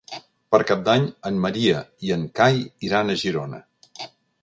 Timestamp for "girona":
3.27-3.65